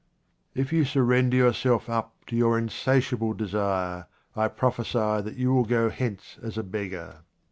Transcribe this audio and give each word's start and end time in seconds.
If 0.55 0.73
you 0.73 0.83
surrender 0.83 1.37
yourself 1.37 1.87
up 1.87 2.25
to 2.25 2.35
your 2.35 2.57
insatiable 2.57 3.35
desire, 3.35 4.07
I 4.35 4.47
prophesy 4.47 4.97
that 5.21 5.35
you 5.37 5.53
will 5.53 5.65
go 5.65 5.91
hence 5.91 6.39
as 6.41 6.57
a 6.57 6.63
beggar. 6.63 7.19